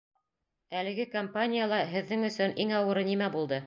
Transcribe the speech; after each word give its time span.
Әлеге 0.79 1.05
кампанияла 1.13 1.81
һеҙҙең 1.95 2.29
өсөн 2.35 2.61
иң 2.67 2.79
ауыры 2.83 3.11
нимә 3.15 3.35
булды? 3.39 3.59